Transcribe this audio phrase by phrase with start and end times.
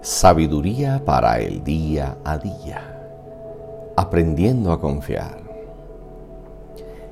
[0.00, 2.96] Sabiduría para el día a día.
[3.96, 5.38] Aprendiendo a confiar.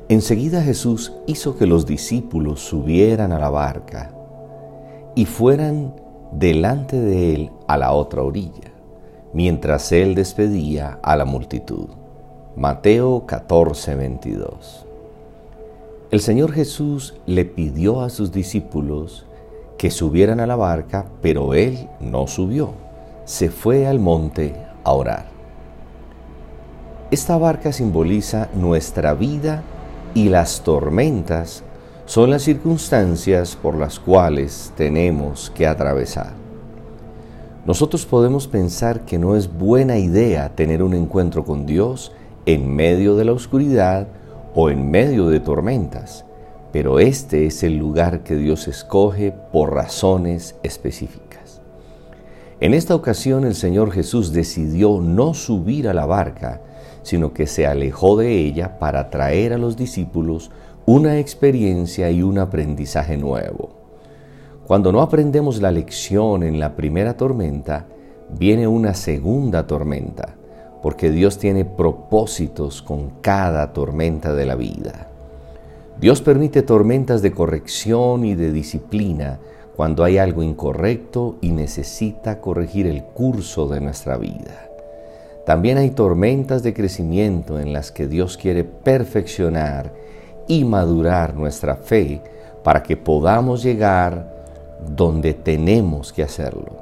[0.08, 4.12] Enseguida Jesús hizo que los discípulos subieran a la barca
[5.16, 5.96] y fueran
[6.30, 8.72] delante de él a la otra orilla,
[9.32, 11.88] mientras él despedía a la multitud.
[12.54, 14.86] Mateo 14, 22.
[16.12, 19.26] El Señor Jesús le pidió a sus discípulos
[19.78, 22.70] que subieran a la barca, pero él no subió.
[23.24, 24.54] Se fue al monte
[24.84, 25.26] a orar.
[27.10, 29.62] Esta barca simboliza nuestra vida
[30.14, 31.62] y las tormentas
[32.04, 36.32] son las circunstancias por las cuales tenemos que atravesar.
[37.64, 42.12] Nosotros podemos pensar que no es buena idea tener un encuentro con Dios
[42.44, 44.06] en medio de la oscuridad
[44.54, 46.24] o en medio de tormentas,
[46.76, 51.62] pero este es el lugar que Dios escoge por razones específicas.
[52.60, 56.60] En esta ocasión el Señor Jesús decidió no subir a la barca,
[57.02, 60.50] sino que se alejó de ella para traer a los discípulos
[60.84, 63.70] una experiencia y un aprendizaje nuevo.
[64.66, 67.86] Cuando no aprendemos la lección en la primera tormenta,
[68.38, 70.36] viene una segunda tormenta,
[70.82, 75.15] porque Dios tiene propósitos con cada tormenta de la vida.
[76.00, 79.38] Dios permite tormentas de corrección y de disciplina
[79.74, 84.68] cuando hay algo incorrecto y necesita corregir el curso de nuestra vida.
[85.46, 89.92] También hay tormentas de crecimiento en las que Dios quiere perfeccionar
[90.46, 92.20] y madurar nuestra fe
[92.62, 94.34] para que podamos llegar
[94.88, 96.76] donde tenemos que hacerlo.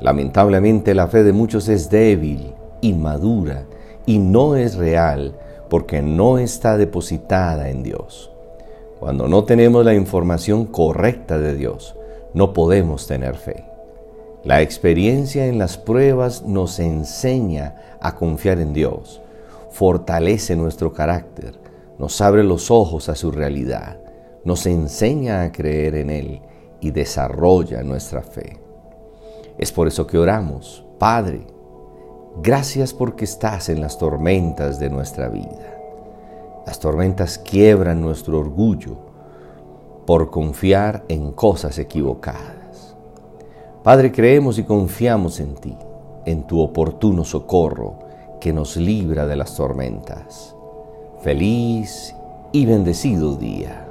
[0.00, 3.64] Lamentablemente la fe de muchos es débil, inmadura
[4.04, 5.34] y no es real
[5.68, 8.30] porque no está depositada en Dios.
[8.98, 11.96] Cuando no tenemos la información correcta de Dios,
[12.34, 13.64] no podemos tener fe.
[14.44, 19.20] La experiencia en las pruebas nos enseña a confiar en Dios,
[19.70, 21.58] fortalece nuestro carácter,
[21.98, 23.98] nos abre los ojos a su realidad,
[24.44, 26.42] nos enseña a creer en Él
[26.80, 28.60] y desarrolla nuestra fe.
[29.58, 31.46] Es por eso que oramos, Padre,
[32.42, 35.74] Gracias porque estás en las tormentas de nuestra vida.
[36.66, 38.96] Las tormentas quiebran nuestro orgullo
[40.04, 42.94] por confiar en cosas equivocadas.
[43.82, 45.76] Padre, creemos y confiamos en ti,
[46.26, 48.00] en tu oportuno socorro
[48.38, 50.54] que nos libra de las tormentas.
[51.22, 52.14] Feliz
[52.52, 53.85] y bendecido día.